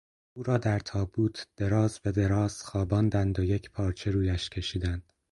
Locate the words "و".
3.39-3.43